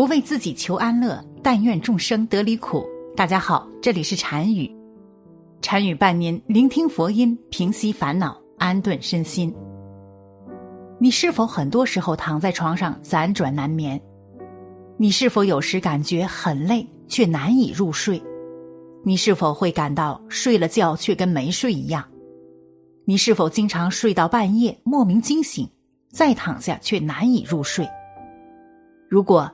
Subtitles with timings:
[0.00, 2.86] 不为自己求安乐，但愿众生得离苦。
[3.14, 4.74] 大家好，这里是禅语，
[5.60, 9.54] 禅语伴您聆听佛音，平息烦恼，安顿身心。
[10.98, 14.00] 你是否很多时候躺在床上辗转难眠？
[14.96, 18.22] 你是否有时感觉很累却难以入睡？
[19.04, 22.02] 你是否会感到睡了觉却跟没睡一样？
[23.04, 25.68] 你是否经常睡到半夜莫名惊醒，
[26.10, 27.86] 再躺下却难以入睡？
[29.06, 29.52] 如果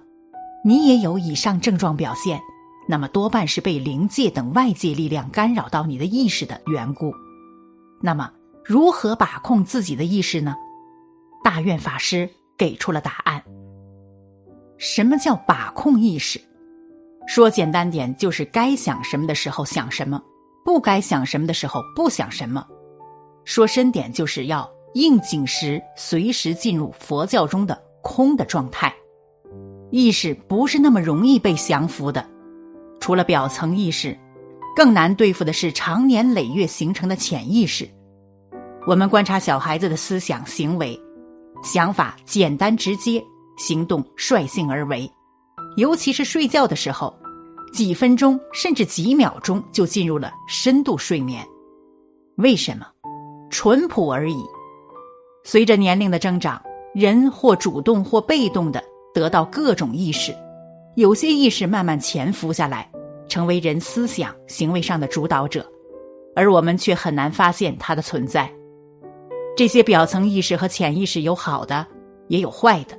[0.66, 2.40] 你也有以上症状表现，
[2.88, 7.14] 那么多半是被灵界等外界力量干扰到你的意识的缘故。
[8.02, 8.32] 那么，
[8.64, 10.56] 如何把控自己的意识呢？
[11.44, 13.40] 大愿法师给出了答案。
[14.76, 16.40] 什么叫把控意识？
[17.28, 20.20] 说简单点，就是该想什么的时候想什么，
[20.64, 22.66] 不该想什么的时候不想什么。
[23.44, 28.92] 说深点，就是要应景时随时进入佛教中的空的状态。
[29.96, 32.22] 意识不是那么容易被降服的，
[33.00, 34.14] 除了表层意识，
[34.76, 37.88] 更难对付的是长年累月形成的潜意识。
[38.86, 41.00] 我们观察小孩子的思想行为，
[41.62, 43.24] 想法简单直接，
[43.56, 45.10] 行动率性而为，
[45.78, 47.18] 尤其是睡觉的时候，
[47.72, 51.42] 几分钟甚至几秒钟就进入了深度睡眠。
[52.36, 52.86] 为什么？
[53.48, 54.44] 淳朴而已。
[55.42, 56.60] 随着年龄的增长，
[56.94, 58.84] 人或主动或被动的。
[59.16, 60.36] 得到各种意识，
[60.94, 62.86] 有些意识慢慢潜伏下来，
[63.28, 65.64] 成为人思想行为上的主导者，
[66.34, 68.52] 而我们却很难发现它的存在。
[69.56, 71.86] 这些表层意识和潜意识有好的，
[72.28, 72.94] 也有坏的。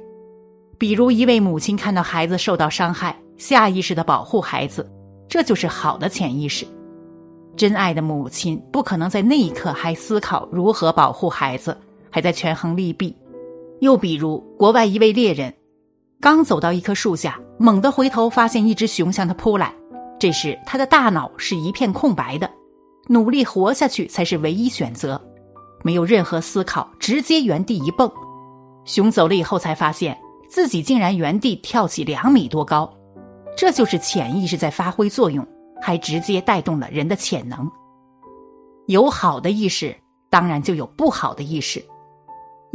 [0.80, 4.92] 比如，一位母亲看到孩子受到伤害，下意识的保护孩子，
[5.30, 6.66] 这就是好的潜意识。
[7.56, 11.78] 真爱的母亲不可能在那一刻还思考如何保护孩子，
[12.10, 13.16] 还在权衡利弊。
[13.82, 15.54] 又比如，国外一位猎人。
[16.20, 19.72] 刚走到一棵树下，猛地回头，发现一只熊向他扑来。
[20.20, 22.50] 这时，他的大脑是一片空白的，
[23.08, 25.22] 努力活下去才是唯一选择，
[25.84, 28.12] 没有任何思考，直接原地一蹦。
[28.84, 30.18] 熊走了以后，才发现
[30.50, 32.92] 自己竟然原地跳起两米多高。
[33.56, 35.46] 这就是潜意识在发挥作用，
[35.80, 37.70] 还直接带动了人的潜能。
[38.88, 39.96] 有好的意识，
[40.32, 41.84] 当然就有不好的意识。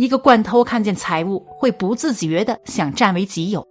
[0.02, 3.64] 一个惯偷看见财物，会不自觉的想占为己有。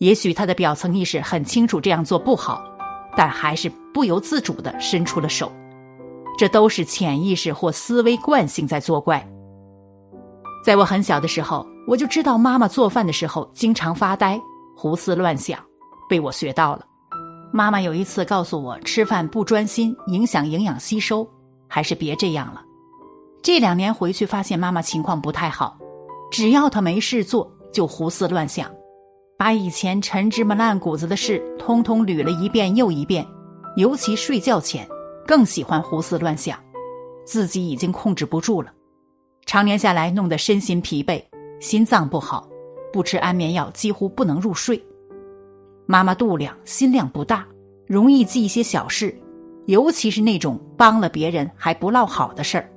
[0.00, 2.62] 也许他的表层意识很清楚这样做不好，
[3.16, 5.50] 但还是不由自主的伸出了手。
[6.36, 9.26] 这都是潜意识或思维惯性在作怪。
[10.62, 14.38] 在我很小的时候，我就知道妈妈做饭的时候经常发呆、
[14.76, 15.58] 胡思乱想，
[16.06, 16.84] 被我学到了。
[17.50, 21.26] 妈妈有一次告诉我，吃饭不专心，影响营养吸收，
[21.66, 22.62] 还是别这样了。
[23.42, 25.76] 这两年回去发现妈妈情况不太好，
[26.30, 28.70] 只要她没事做就胡思乱想，
[29.36, 33.26] 把以前陈芝麻烂谷子的事通通捋了一遍又一遍，
[33.76, 34.88] 尤其睡觉前
[35.26, 36.56] 更喜欢胡思乱想，
[37.26, 38.72] 自己已经控制不住了，
[39.44, 41.20] 常年下来弄得身心疲惫，
[41.60, 42.48] 心脏不好，
[42.92, 44.80] 不吃安眠药几乎不能入睡。
[45.86, 47.44] 妈妈度量心量不大，
[47.88, 49.12] 容易记一些小事，
[49.66, 52.68] 尤其是那种帮了别人还不落好的事儿。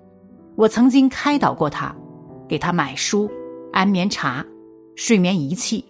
[0.56, 1.96] 我曾经开导过他，
[2.48, 3.30] 给他买书、
[3.74, 4.46] 安眠茶、
[4.96, 5.84] 睡眠仪器，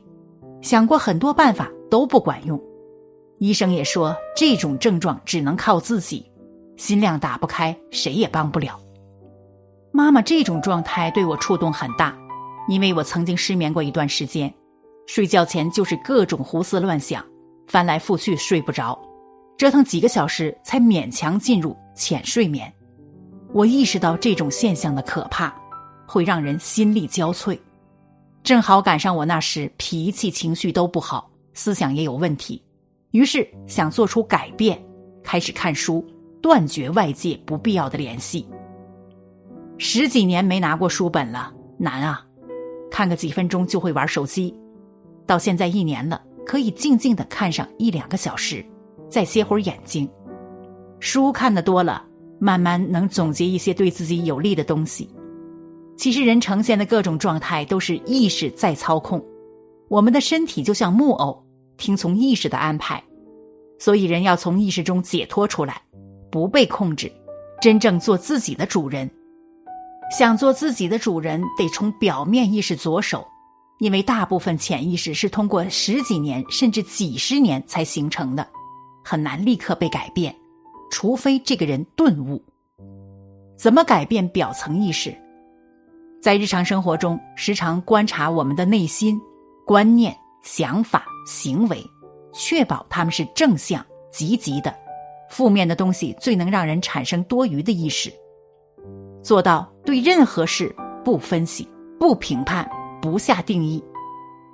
[0.62, 2.60] 想过很多办法都不管用。
[3.38, 6.26] 医生也说这种症状只能靠自己，
[6.78, 8.80] 心量打不开，谁也帮不了。
[9.92, 12.18] 妈妈这种状态对我触动很大，
[12.68, 14.52] 因为我曾经失眠过一段时间，
[15.06, 17.24] 睡觉前就是各种胡思乱想，
[17.68, 19.00] 翻来覆去睡不着，
[19.58, 22.74] 折腾几个小时才勉强进入浅睡眠。
[23.54, 25.54] 我意识到这种现象的可怕，
[26.06, 27.58] 会让人心力交瘁。
[28.44, 32.62] 正好赶上我那时脾气、情绪都不好，思想也有问题，
[33.12, 34.80] 于是想做出改变，
[35.24, 36.06] 开始看书，
[36.42, 38.48] 断绝外界不必要的联系。
[39.78, 42.26] 十几年没拿过书本了，难啊！
[42.92, 44.54] 看个几分钟就会玩手机，
[45.26, 48.64] 到现在一年了，可以静静的看上一两个小时，
[49.10, 50.10] 再歇会儿眼睛。
[51.00, 52.06] 书看的多了。
[52.40, 55.10] 慢慢能总结一些对自己有利的东西。
[55.98, 59.24] 其实人呈现的各种状态都是意识在操控，
[59.88, 61.46] 我们的身体就像木偶，
[61.78, 63.02] 听从意识的安排。
[63.80, 65.82] 所以人要从意识中解脱出来，
[66.30, 67.12] 不被控制，
[67.62, 69.10] 真正做自己的主人。
[70.18, 73.26] 想做自己的主人，得从表面意识着手，
[73.80, 78.48] 因为大部分潜意识是通过十几年甚至几十年才形成的，
[79.04, 80.34] 很难立刻被改变。
[80.98, 82.42] 除非这个人顿悟，
[83.58, 85.14] 怎么改变表层意识？
[86.22, 89.20] 在日常生活中，时常观察我们的内心、
[89.66, 91.86] 观念、想法、行为，
[92.32, 94.74] 确保他们是正向、积极的。
[95.30, 98.10] 负面的东西最能让人产生多余的意识。
[99.22, 101.68] 做到对任何事不分析、
[102.00, 102.66] 不评判、
[103.02, 103.84] 不下定义。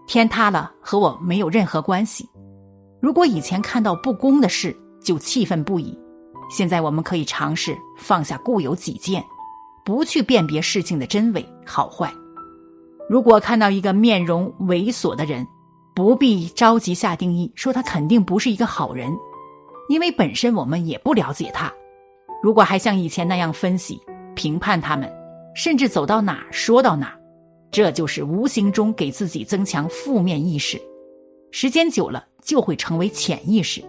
[0.07, 2.27] 天塌了和我没有任何关系。
[2.99, 5.95] 如果以前看到不公的事就气愤不已，
[6.51, 9.23] 现在我们可以尝试放下固有己见，
[9.85, 12.13] 不去辨别事情的真伪好坏。
[13.09, 15.47] 如果看到一个面容猥琐的人，
[15.95, 19.11] 不必着急下定义，说他肯定不是一个好人，
[19.89, 21.71] 因为本身我们也不了解他。
[22.43, 23.99] 如果还像以前那样分析、
[24.35, 25.11] 评判他们，
[25.55, 27.19] 甚至走到哪儿说到哪儿，
[27.71, 30.81] 这就是无形中给自己增强负面意识，
[31.51, 33.83] 时间久了就会成为潜意识。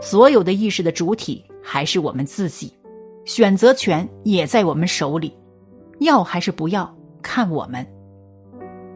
[0.00, 2.72] 所有的意识的主体还是我们自己，
[3.24, 5.36] 选择权也在我们手里，
[6.00, 7.86] 要还是不要，看我们。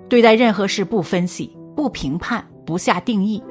[0.08, 3.42] 对待任何事不分析、不评判、不下定义，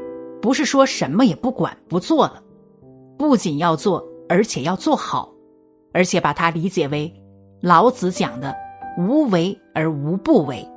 [0.42, 2.42] 不是说什么也不管不做了，
[3.18, 5.32] 不仅要做，而且要做好，
[5.94, 7.14] 而且把它理解为
[7.62, 8.54] 老子讲的
[8.98, 10.68] “无为而无不为”，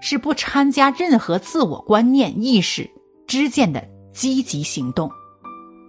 [0.00, 2.88] 是不掺加任何自我观念、意识、
[3.26, 5.10] 知见的积极行动。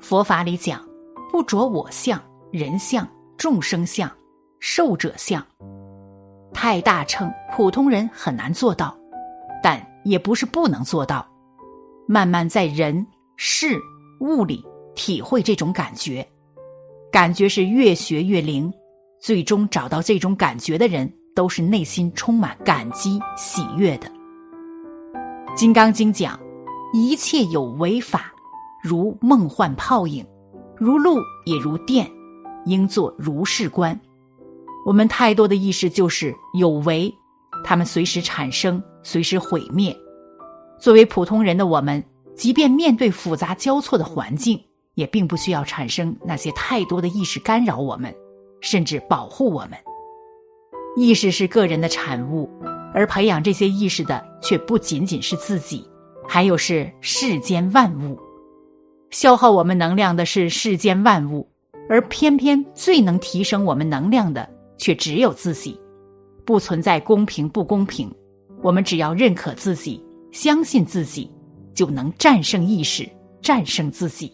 [0.02, 0.82] 佛法里讲，
[1.30, 2.22] 不着我相、
[2.52, 4.12] 人相、众生相、
[4.60, 5.46] 寿者相，
[6.52, 8.98] 太大乘，普通人很难做到。
[9.62, 11.26] 但也不是不能做到，
[12.08, 13.06] 慢慢在人
[13.36, 13.78] 事
[14.22, 14.66] 物里
[14.96, 16.28] 体会这种感觉，
[17.12, 18.74] 感觉是越学越灵，
[19.20, 24.08] 最终找到这种感觉的人，都是内心充满感激喜悦的。
[25.56, 26.40] 《金刚经》讲，
[26.94, 28.32] 一切有为法，
[28.82, 30.26] 如梦幻泡影，
[30.80, 32.10] 如露也如电，
[32.66, 34.00] 应作如是观。
[34.86, 37.14] 我们太多的意识就是有为。
[37.66, 39.96] 他们随时产生，随时毁灭。
[40.80, 42.02] 作为普通人的我们，
[42.34, 44.58] 即便面对复杂交错的环境，
[44.94, 48.16] 也并不需要产生那些太多的意识干扰我们，
[48.62, 49.72] 甚至保护我们。
[50.96, 52.50] 意识是个人的产物，
[52.94, 55.86] 而培养这些意识的却不仅仅是自己，
[56.26, 58.18] 还有是世间万物。
[59.12, 61.48] 消耗我们能量的是世间万物，
[61.90, 64.48] 而偏偏最能提升我们能量的，
[64.78, 65.80] 却只有自己。
[66.46, 68.12] 不存在公平不公平，
[68.62, 71.32] 我们只要认可自己，相信自己，
[71.74, 73.08] 就能战胜意识，
[73.42, 74.32] 战胜自己。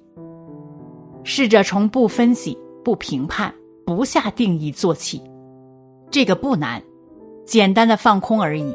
[1.23, 3.53] 试着从不分析、不评判、
[3.85, 5.21] 不下定义做起，
[6.11, 6.83] 这个不难，
[7.45, 8.73] 简单的放空而已。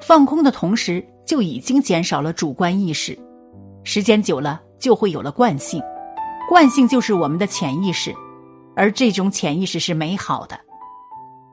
[0.00, 3.18] 放空的同时，就已经减少了主观意识。
[3.84, 5.82] 时间久了，就会有了惯性，
[6.48, 8.14] 惯性就是我们的潜意识，
[8.74, 10.58] 而这种潜意识是美好的。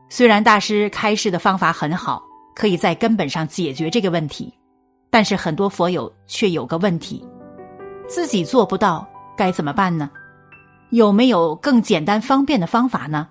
[0.09, 2.23] 虽然大师开示的方法很好，
[2.55, 4.53] 可以在根本上解决这个问题，
[5.09, 7.25] 但是很多佛友却有个问题：
[8.07, 10.09] 自己做不到，该怎么办呢？
[10.91, 13.29] 有没有更简单方便的方法呢？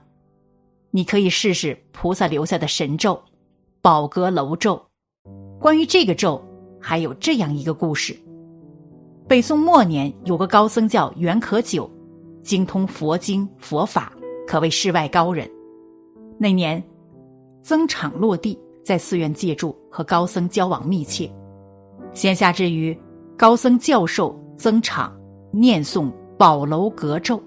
[0.91, 3.23] 你可以试试菩萨留下的神咒——
[3.81, 4.85] 宝阁楼咒。
[5.61, 6.45] 关于这个咒，
[6.81, 8.19] 还有这样一个故事：
[9.29, 11.91] 北宋末年，有个高僧叫袁可久，
[12.43, 14.13] 精通佛经佛法，
[14.47, 15.49] 可谓世外高人。
[16.39, 16.83] 那年，
[17.63, 21.31] 僧场落地，在寺院借住，和高僧交往密切。
[22.13, 22.99] 闲暇之余，
[23.39, 25.17] 高僧教授僧场
[25.51, 27.43] 念诵宝楼阁咒。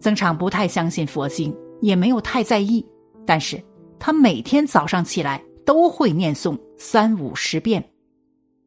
[0.00, 2.86] 僧场不太相信佛经，也没有太在意，
[3.26, 3.60] 但是
[3.98, 7.82] 他每天早上起来都会念诵三五十遍。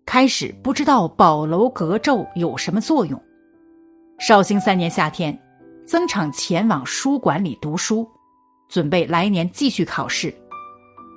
[0.05, 3.21] 开始不知道宝楼阁咒有什么作用。
[4.19, 5.37] 绍兴三年夏天，
[5.85, 8.07] 僧场前往书馆里读书。
[8.69, 10.33] 准备来年继续考试，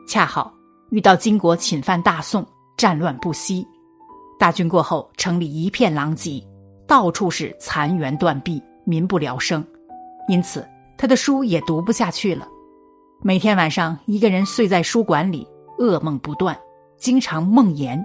[0.09, 0.53] 恰好
[0.91, 2.45] 遇到金国侵犯大宋，
[2.77, 3.65] 战乱不息。
[4.41, 6.43] 大军过后，城里一片狼藉，
[6.85, 9.65] 到处是残垣断壁，民不聊生。
[10.27, 10.67] 因此，
[10.99, 12.49] 他的书也读不下去了。
[13.23, 15.47] 每天晚上，一个人睡在书馆里，
[15.79, 16.59] 噩梦不断，
[16.99, 18.05] 经常梦魇。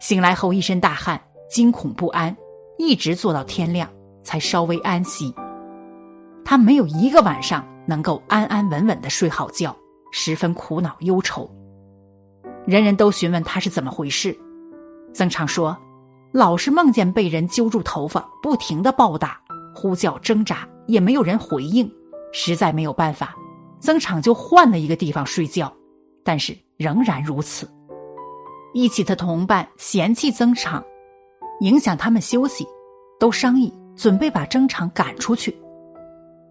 [0.00, 2.36] 醒来后一身大汗，惊恐不安，
[2.78, 3.88] 一直坐到天亮
[4.22, 5.34] 才稍微安息。
[6.44, 7.64] 他没有一个晚上。
[7.88, 9.74] 能够安安稳稳的睡好觉，
[10.12, 11.50] 十分苦恼忧愁。
[12.66, 14.38] 人人都询问他是怎么回事，
[15.14, 15.74] 曾常说，
[16.30, 19.40] 老是梦见被人揪住头发，不停的暴打、
[19.74, 21.90] 呼叫、挣扎，也没有人回应，
[22.30, 23.34] 实在没有办法，
[23.80, 25.72] 曾常就换了一个地方睡觉，
[26.22, 27.66] 但是仍然如此。
[28.74, 30.84] 一起的同伴嫌弃曾常，
[31.60, 32.66] 影响他们休息，
[33.18, 35.56] 都商议准备把曾常赶出去。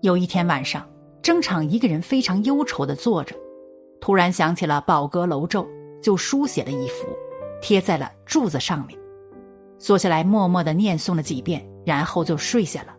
[0.01, 0.85] 有一天晚上。
[1.23, 3.35] 争场一个人非常忧愁的坐着，
[3.99, 5.67] 突然想起了宝阁楼咒，
[6.01, 7.05] 就书写了一幅，
[7.61, 8.97] 贴在了柱子上面，
[9.77, 12.95] 坐下来默默的念诵了几遍，然后就睡下了。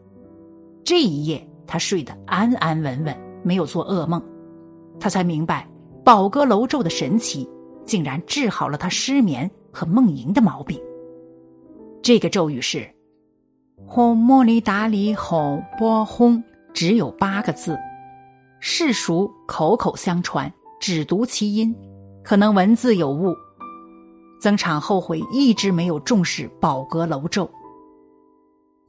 [0.84, 4.22] 这一夜，他睡得安安稳稳，没有做噩梦。
[5.00, 5.66] 他才明白，
[6.04, 7.48] 宝阁楼咒的神奇，
[7.88, 10.80] 竟然治好了他失眠和梦萦的毛病。
[12.02, 12.88] 这个咒语是
[13.88, 17.76] “轰莫里达里吼波轰”，只有八个字，
[18.60, 21.74] 世俗口口相传，只读其音，
[22.22, 23.34] 可能文字有误。
[24.40, 27.50] 曾场后悔一直没有重视宝阁楼咒。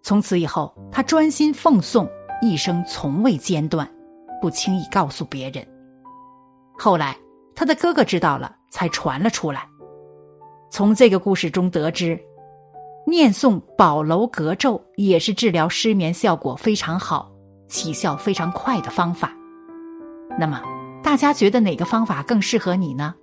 [0.03, 2.07] 从此以后，他专心奉诵，
[2.41, 3.89] 一生从未间断，
[4.41, 5.65] 不轻易告诉别人。
[6.77, 7.17] 后来，
[7.55, 9.67] 他的哥哥知道了，才传了出来。
[10.69, 12.19] 从这个故事中得知，
[13.07, 17.31] 念诵宝楼阁咒也是治疗失眠效果非常好、
[17.67, 19.31] 起效非常快的方法。
[20.37, 20.61] 那么，
[21.03, 23.15] 大家觉得哪个方法更适合你呢？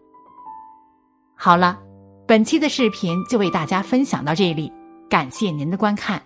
[1.37, 1.79] 好了，
[2.27, 4.73] 本期的视频就为大家分享到这里，
[5.09, 6.21] 感谢您的观看。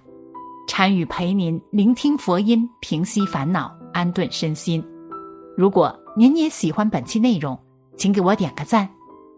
[0.66, 4.82] 禅语陪您聆听佛音，平息烦恼，安顿身心。
[5.56, 7.58] 如果您也喜欢本期内容，
[7.96, 8.88] 请给我点个赞，